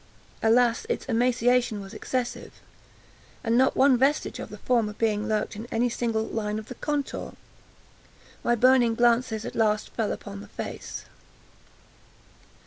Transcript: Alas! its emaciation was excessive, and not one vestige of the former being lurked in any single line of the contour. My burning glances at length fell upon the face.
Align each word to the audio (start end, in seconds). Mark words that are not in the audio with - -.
Alas! 0.41 0.87
its 0.89 1.05
emaciation 1.05 1.79
was 1.79 1.93
excessive, 1.93 2.53
and 3.43 3.55
not 3.55 3.75
one 3.77 3.99
vestige 3.99 4.39
of 4.39 4.49
the 4.49 4.57
former 4.57 4.93
being 4.93 5.27
lurked 5.27 5.55
in 5.55 5.67
any 5.67 5.89
single 5.89 6.23
line 6.23 6.57
of 6.57 6.69
the 6.69 6.73
contour. 6.73 7.35
My 8.43 8.55
burning 8.55 8.95
glances 8.95 9.45
at 9.45 9.53
length 9.53 9.89
fell 9.89 10.11
upon 10.11 10.41
the 10.41 10.47
face. 10.47 11.05